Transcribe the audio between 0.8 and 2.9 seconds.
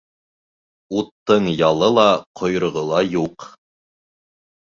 Уттың ялы ла, ҡойроғо